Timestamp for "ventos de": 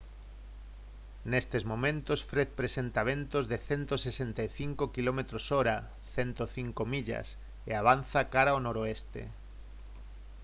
3.11-3.57